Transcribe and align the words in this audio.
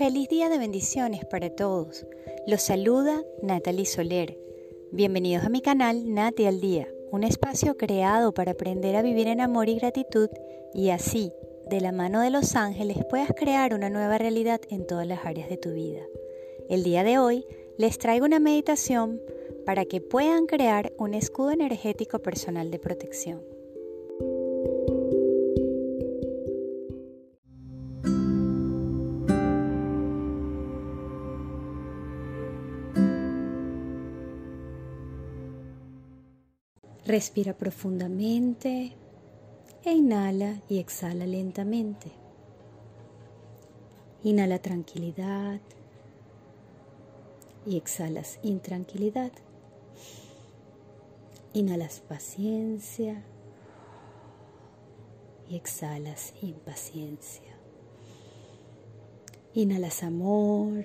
Feliz 0.00 0.30
día 0.30 0.48
de 0.48 0.56
bendiciones 0.56 1.26
para 1.26 1.50
todos. 1.50 2.06
Los 2.46 2.62
saluda 2.62 3.22
Natalie 3.42 3.84
Soler. 3.84 4.38
Bienvenidos 4.92 5.44
a 5.44 5.50
mi 5.50 5.60
canal 5.60 6.14
Nati 6.14 6.46
al 6.46 6.58
Día, 6.58 6.88
un 7.10 7.22
espacio 7.22 7.76
creado 7.76 8.32
para 8.32 8.52
aprender 8.52 8.96
a 8.96 9.02
vivir 9.02 9.28
en 9.28 9.42
amor 9.42 9.68
y 9.68 9.74
gratitud 9.74 10.30
y 10.72 10.88
así, 10.88 11.34
de 11.68 11.82
la 11.82 11.92
mano 11.92 12.22
de 12.22 12.30
los 12.30 12.56
ángeles, 12.56 12.96
puedas 13.10 13.28
crear 13.36 13.74
una 13.74 13.90
nueva 13.90 14.16
realidad 14.16 14.62
en 14.70 14.86
todas 14.86 15.06
las 15.06 15.26
áreas 15.26 15.50
de 15.50 15.58
tu 15.58 15.74
vida. 15.74 16.00
El 16.70 16.82
día 16.82 17.04
de 17.04 17.18
hoy 17.18 17.44
les 17.76 17.98
traigo 17.98 18.24
una 18.24 18.40
meditación 18.40 19.20
para 19.66 19.84
que 19.84 20.00
puedan 20.00 20.46
crear 20.46 20.94
un 20.96 21.12
escudo 21.12 21.50
energético 21.50 22.20
personal 22.20 22.70
de 22.70 22.78
protección. 22.78 23.42
Respira 37.06 37.54
profundamente 37.54 38.92
e 39.84 39.92
inhala 39.92 40.60
y 40.68 40.78
exhala 40.78 41.26
lentamente. 41.26 42.12
Inhala 44.22 44.58
tranquilidad 44.58 45.60
y 47.66 47.76
exhalas 47.76 48.38
intranquilidad. 48.42 49.32
Inhalas 51.54 52.00
paciencia 52.00 53.22
y 55.48 55.56
exhalas 55.56 56.34
impaciencia. 56.42 57.56
Inhalas 59.54 60.02
amor, 60.02 60.84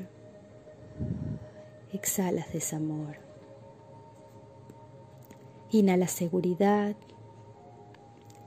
exhalas 1.94 2.52
desamor. 2.52 3.25
Inhalas 5.72 6.12
seguridad 6.12 6.96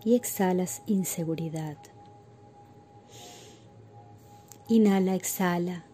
y 0.04 0.14
exhalas 0.14 0.82
inseguridad. 0.86 1.76
Inhala, 4.68 5.14
exhala 5.14 5.84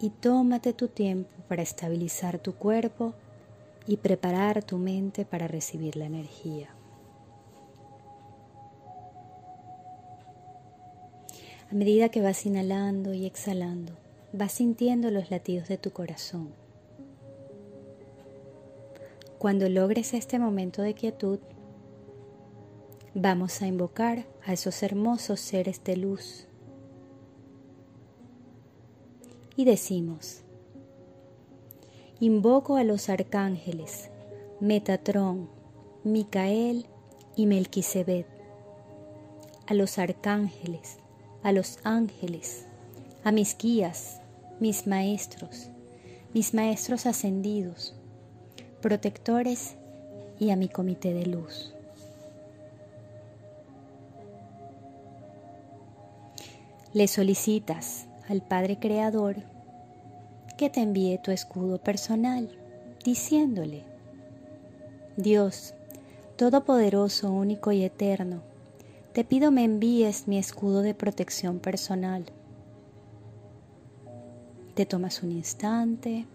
y 0.00 0.10
tómate 0.10 0.72
tu 0.72 0.88
tiempo 0.88 1.30
para 1.48 1.62
estabilizar 1.62 2.38
tu 2.38 2.54
cuerpo 2.54 3.14
y 3.86 3.98
preparar 3.98 4.64
tu 4.64 4.78
mente 4.78 5.24
para 5.24 5.46
recibir 5.46 5.96
la 5.96 6.06
energía. 6.06 6.70
A 11.70 11.74
medida 11.74 12.08
que 12.08 12.20
vas 12.20 12.44
inhalando 12.46 13.14
y 13.14 13.26
exhalando, 13.26 13.92
vas 14.32 14.52
sintiendo 14.52 15.10
los 15.10 15.30
latidos 15.30 15.68
de 15.68 15.78
tu 15.78 15.92
corazón 15.92 16.63
cuando 19.44 19.68
logres 19.68 20.14
este 20.14 20.38
momento 20.38 20.80
de 20.80 20.94
quietud, 20.94 21.38
vamos 23.12 23.60
a 23.60 23.66
invocar 23.66 24.24
a 24.42 24.54
esos 24.54 24.82
hermosos 24.82 25.38
seres 25.38 25.84
de 25.84 25.98
luz. 25.98 26.46
Y 29.54 29.66
decimos, 29.66 30.40
invoco 32.20 32.76
a 32.76 32.84
los 32.84 33.10
arcángeles 33.10 34.08
Metatrón, 34.60 35.50
Micael 36.04 36.86
y 37.36 37.44
Melquisebed, 37.44 38.24
a 39.66 39.74
los 39.74 39.98
arcángeles, 39.98 40.96
a 41.42 41.52
los 41.52 41.80
ángeles, 41.84 42.66
a 43.24 43.30
mis 43.30 43.58
guías, 43.58 44.22
mis 44.58 44.86
maestros, 44.86 45.68
mis 46.32 46.54
maestros 46.54 47.04
ascendidos, 47.04 47.94
protectores 48.84 49.76
y 50.38 50.50
a 50.50 50.56
mi 50.56 50.68
comité 50.68 51.14
de 51.14 51.24
luz. 51.24 51.72
Le 56.92 57.08
solicitas 57.08 58.04
al 58.28 58.42
Padre 58.42 58.78
Creador 58.78 59.36
que 60.58 60.68
te 60.68 60.82
envíe 60.82 61.16
tu 61.16 61.30
escudo 61.30 61.78
personal, 61.78 62.50
diciéndole, 63.02 63.84
Dios, 65.16 65.72
Todopoderoso, 66.36 67.32
único 67.32 67.72
y 67.72 67.84
eterno, 67.84 68.42
te 69.14 69.24
pido 69.24 69.50
me 69.50 69.64
envíes 69.64 70.28
mi 70.28 70.36
escudo 70.36 70.82
de 70.82 70.92
protección 70.92 71.58
personal. 71.58 72.26
Te 74.74 74.84
tomas 74.84 75.22
un 75.22 75.32
instante 75.32 76.26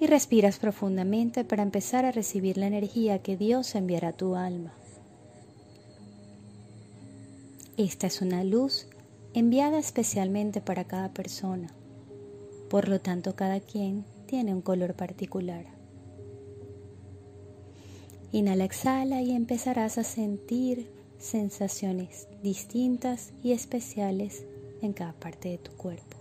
y 0.00 0.06
respiras 0.06 0.58
profundamente 0.58 1.44
para 1.44 1.62
empezar 1.62 2.06
a 2.06 2.10
recibir 2.10 2.56
la 2.56 2.66
energía 2.66 3.20
que 3.20 3.36
Dios 3.36 3.74
enviará 3.74 4.08
a 4.08 4.12
tu 4.14 4.34
alma. 4.34 4.72
Esta 7.76 8.06
es 8.06 8.22
una 8.22 8.42
luz 8.42 8.86
enviada 9.34 9.78
especialmente 9.78 10.60
para 10.62 10.84
cada 10.84 11.10
persona, 11.10 11.68
por 12.70 12.88
lo 12.88 13.00
tanto 13.00 13.36
cada 13.36 13.60
quien 13.60 14.04
tiene 14.26 14.54
un 14.54 14.62
color 14.62 14.94
particular. 14.94 15.66
Inhala, 18.32 18.64
exhala 18.64 19.22
y 19.22 19.32
empezarás 19.32 19.98
a 19.98 20.04
sentir 20.04 20.90
sensaciones 21.18 22.28
distintas 22.42 23.32
y 23.42 23.52
especiales 23.52 24.44
en 24.80 24.92
cada 24.92 25.12
parte 25.12 25.50
de 25.50 25.58
tu 25.58 25.72
cuerpo. 25.72 26.19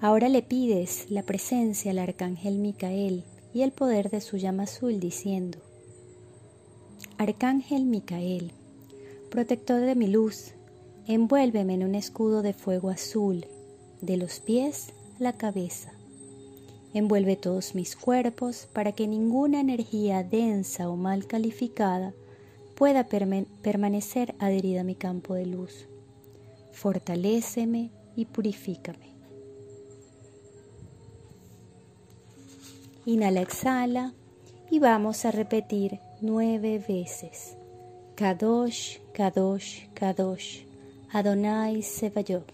Ahora 0.00 0.28
le 0.28 0.42
pides 0.42 1.10
la 1.10 1.24
presencia 1.24 1.90
al 1.90 1.98
arcángel 1.98 2.58
Micael 2.58 3.24
y 3.52 3.62
el 3.62 3.72
poder 3.72 4.10
de 4.10 4.20
su 4.20 4.36
llama 4.36 4.62
azul 4.62 5.00
diciendo, 5.00 5.58
Arcángel 7.16 7.84
Micael, 7.84 8.52
protector 9.28 9.80
de 9.80 9.96
mi 9.96 10.06
luz, 10.06 10.52
envuélveme 11.08 11.74
en 11.74 11.82
un 11.82 11.96
escudo 11.96 12.42
de 12.42 12.52
fuego 12.52 12.90
azul, 12.90 13.46
de 14.00 14.16
los 14.16 14.38
pies 14.38 14.90
a 15.18 15.22
la 15.24 15.32
cabeza. 15.32 15.90
Envuelve 16.94 17.34
todos 17.34 17.74
mis 17.74 17.96
cuerpos 17.96 18.68
para 18.72 18.92
que 18.92 19.08
ninguna 19.08 19.60
energía 19.60 20.22
densa 20.22 20.88
o 20.88 20.94
mal 20.94 21.26
calificada 21.26 22.14
pueda 22.76 23.08
permanecer 23.08 24.36
adherida 24.38 24.82
a 24.82 24.84
mi 24.84 24.94
campo 24.94 25.34
de 25.34 25.46
luz. 25.46 25.88
Fortaléceme 26.70 27.90
y 28.14 28.26
purifícame. 28.26 29.17
Inhala, 33.08 33.40
exhala 33.40 34.12
y 34.70 34.80
vamos 34.80 35.24
a 35.24 35.30
repetir 35.30 35.98
nueve 36.20 36.78
veces. 36.78 37.56
Kadosh, 38.16 38.98
Kadosh, 39.14 39.88
Kadosh, 39.94 40.66
Adonai 41.10 41.80
Sebayot. 41.80 42.44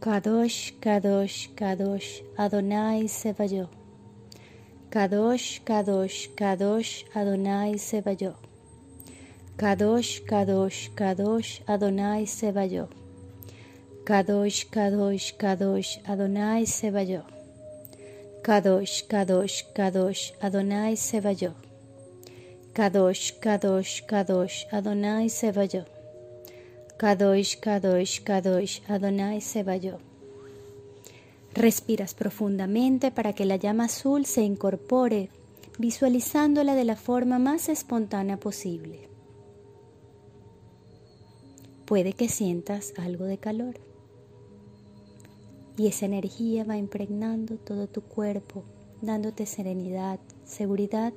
Kadosh, 0.00 0.72
Kadosh, 0.80 1.48
Kadosh, 1.54 2.24
Adonai 2.36 3.04
Sebayot. 3.04 3.68
Kadosh, 4.90 5.62
Kadosh, 5.62 6.34
Kadosh, 6.34 7.04
Adonai 7.14 7.74
Sebayot. 7.78 8.34
Kadosh, 9.56 10.24
Kadosh, 10.26 10.90
Kadosh, 10.96 11.60
Adonai 11.68 12.24
Sebayot. 12.26 12.90
Kadosh, 14.04 14.66
Kadosh, 14.74 15.36
Kadosh, 15.38 16.02
Adonai 16.04 16.64
Sebayot. 16.64 17.33
Kadosh, 18.44 19.06
Kadosh, 19.08 19.64
Kadosh, 19.72 20.32
Adonai 20.38 20.96
Sebayot. 20.96 21.54
Kadosh, 22.74 23.32
Kadosh, 23.40 24.04
Kadosh, 24.04 24.66
Adonai 24.70 25.30
Sebayot. 25.30 25.86
Kadosh, 26.98 27.58
Kadosh, 27.58 28.22
Kadosh, 28.22 28.82
Adonai 28.86 29.40
Sebayot. 29.40 29.98
Respiras 31.54 32.12
profundamente 32.12 33.10
para 33.10 33.32
que 33.32 33.46
la 33.46 33.56
llama 33.56 33.86
azul 33.86 34.26
se 34.26 34.42
incorpore, 34.42 35.30
visualizándola 35.78 36.74
de 36.74 36.84
la 36.84 36.96
forma 36.96 37.38
más 37.38 37.70
espontánea 37.70 38.36
posible. 38.36 39.08
Puede 41.86 42.12
que 42.12 42.28
sientas 42.28 42.92
algo 42.98 43.24
de 43.24 43.38
calor 43.38 43.93
y 45.76 45.88
esa 45.88 46.06
energía 46.06 46.64
va 46.64 46.76
impregnando 46.76 47.56
todo 47.56 47.86
tu 47.86 48.02
cuerpo, 48.02 48.62
dándote 49.02 49.46
serenidad, 49.46 50.18
seguridad 50.44 51.12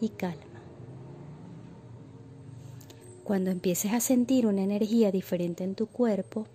y 0.00 0.10
calma. 0.10 0.44
Cuando 3.24 3.50
empieces 3.50 3.92
a 3.92 4.00
sentir 4.00 4.46
una 4.46 4.62
energía 4.62 5.12
diferente 5.12 5.62
en 5.62 5.74
tu 5.74 5.86
cuerpo, 5.86 6.46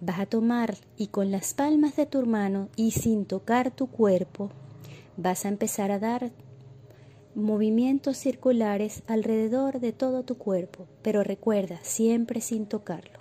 vas 0.00 0.18
a 0.18 0.26
tomar 0.26 0.76
y 0.96 1.08
con 1.08 1.30
las 1.30 1.54
palmas 1.54 1.94
de 1.94 2.06
tu 2.06 2.26
mano 2.26 2.68
y 2.74 2.90
sin 2.90 3.26
tocar 3.26 3.70
tu 3.70 3.86
cuerpo, 3.86 4.50
vas 5.16 5.44
a 5.44 5.48
empezar 5.48 5.92
a 5.92 5.98
dar 5.98 6.32
movimientos 7.36 8.16
circulares 8.16 9.02
alrededor 9.06 9.78
de 9.78 9.92
todo 9.92 10.24
tu 10.24 10.36
cuerpo, 10.36 10.86
pero 11.02 11.22
recuerda, 11.22 11.78
siempre 11.82 12.40
sin 12.40 12.66
tocarlo, 12.66 13.19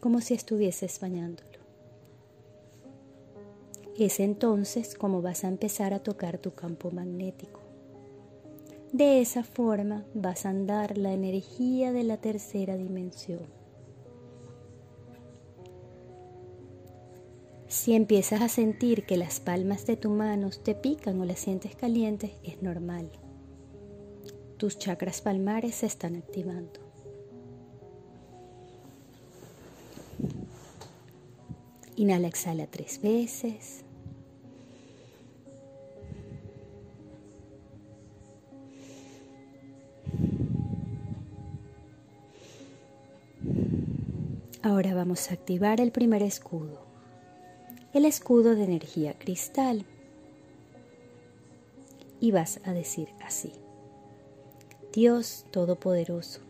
como 0.00 0.20
si 0.20 0.34
estuvieses 0.34 1.00
bañándolo. 1.00 1.58
Es 3.98 4.20
entonces 4.20 4.94
como 4.94 5.22
vas 5.22 5.44
a 5.44 5.48
empezar 5.48 5.92
a 5.92 6.02
tocar 6.02 6.38
tu 6.38 6.52
campo 6.54 6.90
magnético. 6.90 7.60
De 8.92 9.20
esa 9.20 9.44
forma 9.44 10.04
vas 10.14 10.46
a 10.46 10.50
andar 10.50 10.96
la 10.96 11.12
energía 11.12 11.92
de 11.92 12.04
la 12.04 12.18
tercera 12.18 12.76
dimensión. 12.76 13.58
Si 17.66 17.94
empiezas 17.94 18.40
a 18.40 18.48
sentir 18.48 19.04
que 19.04 19.18
las 19.18 19.40
palmas 19.40 19.84
de 19.84 19.96
tus 19.96 20.10
manos 20.10 20.62
te 20.62 20.74
pican 20.74 21.20
o 21.20 21.26
las 21.26 21.38
sientes 21.38 21.76
calientes, 21.76 22.30
es 22.42 22.62
normal. 22.62 23.10
Tus 24.56 24.78
chakras 24.78 25.20
palmares 25.20 25.74
se 25.74 25.86
están 25.86 26.16
activando. 26.16 26.87
Inhala, 31.98 32.28
exhala 32.28 32.68
tres 32.68 33.02
veces. 33.02 33.82
Ahora 44.62 44.94
vamos 44.94 45.28
a 45.28 45.34
activar 45.34 45.80
el 45.80 45.90
primer 45.90 46.22
escudo, 46.22 46.84
el 47.92 48.04
escudo 48.04 48.54
de 48.54 48.62
energía 48.62 49.18
cristal. 49.18 49.84
Y 52.20 52.30
vas 52.30 52.60
a 52.62 52.74
decir 52.74 53.08
así, 53.24 53.50
Dios 54.92 55.46
Todopoderoso, 55.50 56.42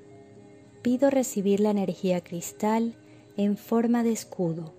pido 0.82 1.08
recibir 1.08 1.60
la 1.60 1.70
energía 1.70 2.22
cristal 2.22 2.96
en 3.38 3.56
forma 3.56 4.02
de 4.02 4.12
escudo 4.12 4.77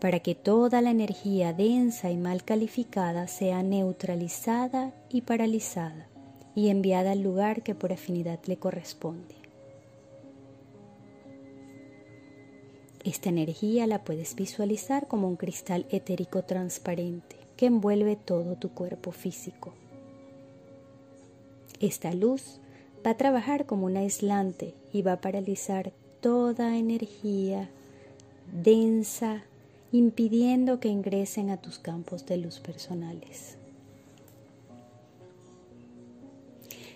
para 0.00 0.20
que 0.20 0.34
toda 0.34 0.82
la 0.82 0.90
energía 0.90 1.52
densa 1.52 2.10
y 2.10 2.16
mal 2.16 2.44
calificada 2.44 3.28
sea 3.28 3.62
neutralizada 3.62 4.92
y 5.08 5.22
paralizada 5.22 6.08
y 6.54 6.68
enviada 6.68 7.12
al 7.12 7.22
lugar 7.22 7.62
que 7.62 7.74
por 7.74 7.92
afinidad 7.92 8.40
le 8.46 8.56
corresponde. 8.56 9.34
Esta 13.04 13.28
energía 13.28 13.86
la 13.86 14.02
puedes 14.02 14.34
visualizar 14.34 15.06
como 15.06 15.28
un 15.28 15.36
cristal 15.36 15.86
etérico 15.90 16.42
transparente 16.42 17.36
que 17.56 17.66
envuelve 17.66 18.16
todo 18.16 18.56
tu 18.56 18.70
cuerpo 18.70 19.12
físico. 19.12 19.72
Esta 21.78 22.12
luz 22.14 22.58
va 23.06 23.12
a 23.12 23.16
trabajar 23.16 23.66
como 23.66 23.86
un 23.86 23.96
aislante 23.96 24.74
y 24.92 25.02
va 25.02 25.12
a 25.12 25.20
paralizar 25.20 25.92
toda 26.20 26.76
energía 26.76 27.70
densa, 28.52 29.44
impidiendo 29.96 30.78
que 30.78 30.88
ingresen 30.88 31.48
a 31.48 31.56
tus 31.56 31.78
campos 31.78 32.26
de 32.26 32.36
luz 32.36 32.60
personales. 32.60 33.56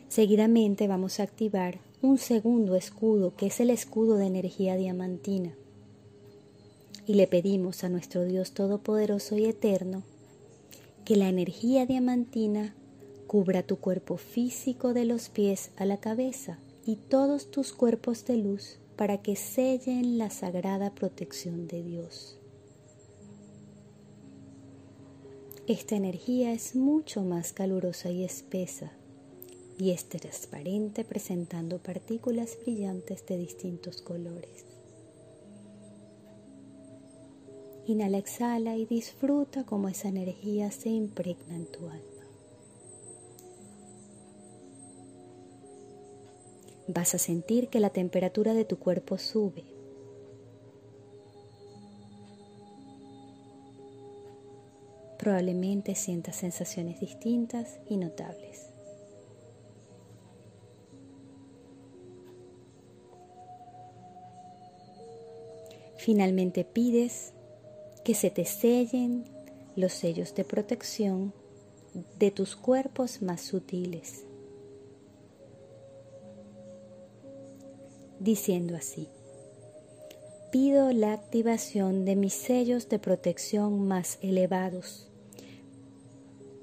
Seguidamente 0.08 0.86
vamos 0.86 1.18
a 1.18 1.22
activar 1.22 1.78
un 2.02 2.18
segundo 2.18 2.76
escudo 2.76 3.34
que 3.36 3.46
es 3.46 3.60
el 3.60 3.70
escudo 3.70 4.16
de 4.16 4.26
energía 4.26 4.76
diamantina 4.76 5.54
y 7.06 7.14
le 7.14 7.26
pedimos 7.26 7.84
a 7.84 7.88
nuestro 7.88 8.24
Dios 8.24 8.52
Todopoderoso 8.52 9.38
y 9.38 9.46
Eterno 9.46 10.02
que 11.04 11.16
la 11.16 11.28
energía 11.28 11.86
diamantina 11.86 12.74
cubra 13.26 13.62
tu 13.62 13.76
cuerpo 13.76 14.18
físico 14.18 14.92
de 14.92 15.06
los 15.06 15.30
pies 15.30 15.70
a 15.76 15.86
la 15.86 15.96
cabeza 15.96 16.58
y 16.84 16.96
todos 16.96 17.50
tus 17.50 17.72
cuerpos 17.72 18.26
de 18.26 18.36
luz 18.36 18.78
para 18.96 19.22
que 19.22 19.36
sellen 19.36 20.18
la 20.18 20.28
sagrada 20.28 20.94
protección 20.94 21.66
de 21.66 21.82
Dios. 21.82 22.39
Esta 25.70 25.94
energía 25.94 26.52
es 26.52 26.74
mucho 26.74 27.22
más 27.22 27.52
calurosa 27.52 28.10
y 28.10 28.24
espesa 28.24 28.90
y 29.78 29.92
es 29.92 30.08
transparente 30.08 31.04
presentando 31.04 31.78
partículas 31.78 32.58
brillantes 32.60 33.24
de 33.26 33.38
distintos 33.38 34.02
colores. 34.02 34.64
Inhala, 37.86 38.18
exhala 38.18 38.76
y 38.76 38.84
disfruta 38.84 39.64
cómo 39.64 39.88
esa 39.88 40.08
energía 40.08 40.72
se 40.72 40.88
impregna 40.88 41.54
en 41.54 41.66
tu 41.66 41.86
alma. 41.86 42.24
Vas 46.88 47.14
a 47.14 47.18
sentir 47.18 47.68
que 47.68 47.78
la 47.78 47.90
temperatura 47.90 48.54
de 48.54 48.64
tu 48.64 48.80
cuerpo 48.80 49.18
sube. 49.18 49.79
Probablemente 55.20 55.94
sientas 55.96 56.36
sensaciones 56.36 56.98
distintas 56.98 57.78
y 57.86 57.98
notables. 57.98 58.70
Finalmente 65.98 66.64
pides 66.64 67.34
que 68.02 68.14
se 68.14 68.30
te 68.30 68.46
sellen 68.46 69.26
los 69.76 69.92
sellos 69.92 70.34
de 70.34 70.44
protección 70.44 71.34
de 72.18 72.30
tus 72.30 72.56
cuerpos 72.56 73.20
más 73.20 73.42
sutiles, 73.42 74.24
diciendo 78.18 78.74
así, 78.74 79.06
pido 80.50 80.92
la 80.92 81.12
activación 81.12 82.06
de 82.06 82.16
mis 82.16 82.32
sellos 82.32 82.88
de 82.88 82.98
protección 82.98 83.86
más 83.86 84.18
elevados 84.22 85.09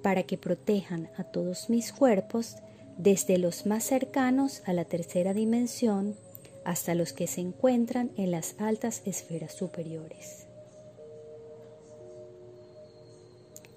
para 0.07 0.23
que 0.23 0.37
protejan 0.37 1.09
a 1.17 1.25
todos 1.25 1.69
mis 1.69 1.91
cuerpos 1.91 2.55
desde 2.97 3.37
los 3.37 3.65
más 3.65 3.83
cercanos 3.83 4.61
a 4.65 4.71
la 4.71 4.85
tercera 4.85 5.33
dimensión 5.33 6.15
hasta 6.63 6.95
los 6.95 7.11
que 7.11 7.27
se 7.27 7.41
encuentran 7.41 8.11
en 8.15 8.31
las 8.31 8.55
altas 8.57 9.01
esferas 9.03 9.51
superiores. 9.51 10.47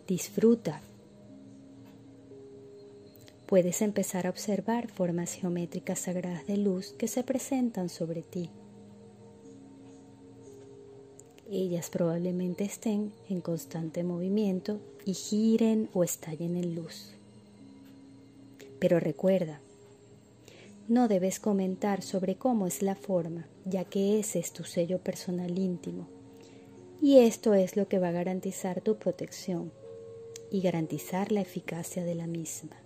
Disfruta. 0.07 0.83
Puedes 3.47 3.83
empezar 3.83 4.29
a 4.29 4.31
observar 4.31 4.87
formas 4.87 5.33
geométricas 5.33 5.99
sagradas 5.99 6.47
de 6.47 6.59
luz 6.59 6.93
que 6.93 7.09
se 7.09 7.25
presentan 7.25 7.89
sobre 7.89 8.23
ti. 8.23 8.51
Ellas 11.51 11.91
probablemente 11.91 12.63
estén 12.63 13.13
en 13.29 13.41
constante 13.41 14.05
movimiento 14.05 14.79
y 15.05 15.15
giren 15.15 15.91
o 15.93 16.05
estallen 16.05 16.57
en 16.57 16.77
luz. 16.77 17.15
Pero 18.79 19.01
recuerda, 19.01 19.61
no 20.87 21.09
debes 21.09 21.41
comentar 21.41 22.03
sobre 22.03 22.37
cómo 22.37 22.69
es 22.69 22.83
la 22.83 22.95
forma, 22.95 23.47
ya 23.65 23.85
que 23.85 24.21
ese 24.21 24.39
es 24.39 24.53
tu 24.53 24.63
sello 24.63 24.99
personal 24.99 25.59
íntimo. 25.59 26.07
Y 27.03 27.19
esto 27.19 27.55
es 27.55 27.77
lo 27.77 27.89
que 27.89 27.99
va 27.99 28.09
a 28.09 28.13
garantizar 28.13 28.81
tu 28.81 28.97
protección 28.97 29.73
y 30.53 30.61
garantizar 30.61 31.33
la 31.33 31.41
eficacia 31.41 32.05
de 32.05 32.15
la 32.15 32.29
misma. 32.29 32.77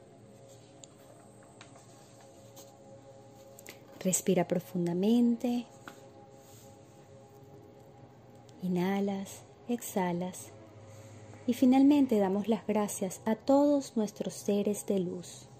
Respira 4.00 4.49
profundamente. 4.49 5.66
Inhalas, 8.64 9.42
exhalas 9.68 10.47
y 11.47 11.52
finalmente 11.52 12.18
damos 12.18 12.49
las 12.49 12.66
gracias 12.66 13.21
a 13.26 13.35
todos 13.37 13.94
nuestros 13.94 14.33
seres 14.33 14.87
de 14.87 15.00
luz, 15.00 15.50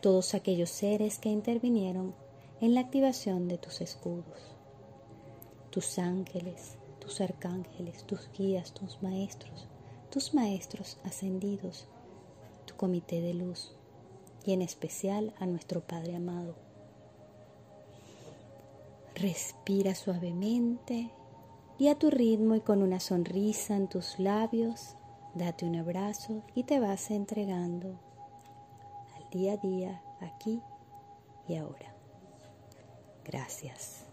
todos 0.00 0.32
aquellos 0.32 0.70
seres 0.70 1.18
que 1.18 1.28
intervinieron 1.28 2.14
en 2.62 2.72
la 2.72 2.80
activación 2.80 3.46
de 3.46 3.58
tus 3.58 3.82
escudos, 3.82 4.56
tus 5.68 5.98
ángeles, 5.98 6.78
tus 6.98 7.20
arcángeles, 7.20 8.04
tus 8.04 8.30
guías, 8.32 8.72
tus 8.72 9.02
maestros, 9.02 9.68
tus 10.10 10.32
maestros 10.32 10.96
ascendidos, 11.04 11.88
tu 12.64 12.74
comité 12.74 13.20
de 13.20 13.34
luz 13.34 13.76
y 14.46 14.54
en 14.54 14.62
especial 14.62 15.34
a 15.38 15.44
nuestro 15.44 15.82
Padre 15.82 16.16
amado. 16.16 16.54
Respira 19.14 19.94
suavemente 19.94 21.10
y 21.78 21.88
a 21.88 21.94
tu 21.94 22.10
ritmo 22.10 22.56
y 22.56 22.60
con 22.60 22.82
una 22.82 23.00
sonrisa 23.00 23.76
en 23.76 23.88
tus 23.88 24.18
labios, 24.18 24.96
date 25.34 25.64
un 25.64 25.76
abrazo 25.76 26.42
y 26.54 26.64
te 26.64 26.80
vas 26.80 27.10
entregando 27.10 27.98
al 29.16 29.30
día 29.30 29.52
a 29.52 29.56
día, 29.56 30.02
aquí 30.20 30.60
y 31.46 31.56
ahora. 31.56 31.94
Gracias. 33.24 34.07